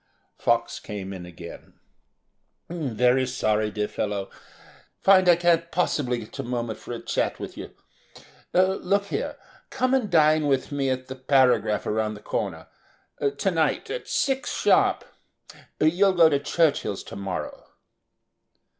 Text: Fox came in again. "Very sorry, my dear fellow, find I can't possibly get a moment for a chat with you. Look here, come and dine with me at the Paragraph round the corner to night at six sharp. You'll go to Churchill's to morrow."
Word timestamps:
Fox 0.35 0.79
came 0.79 1.13
in 1.13 1.27
again. 1.27 1.73
"Very 2.67 3.27
sorry, 3.27 3.65
my 3.65 3.69
dear 3.71 3.87
fellow, 3.87 4.31
find 4.99 5.29
I 5.29 5.35
can't 5.35 5.69
possibly 5.69 6.17
get 6.17 6.39
a 6.39 6.43
moment 6.43 6.79
for 6.79 6.91
a 6.91 6.99
chat 6.99 7.39
with 7.39 7.55
you. 7.55 7.75
Look 8.51 9.05
here, 9.05 9.37
come 9.69 9.93
and 9.93 10.09
dine 10.09 10.47
with 10.47 10.71
me 10.71 10.89
at 10.89 11.05
the 11.05 11.13
Paragraph 11.15 11.85
round 11.85 12.17
the 12.17 12.21
corner 12.21 12.65
to 13.37 13.51
night 13.51 13.91
at 13.91 14.07
six 14.07 14.51
sharp. 14.51 15.05
You'll 15.79 16.13
go 16.13 16.29
to 16.29 16.39
Churchill's 16.39 17.03
to 17.03 17.15
morrow." 17.15 17.65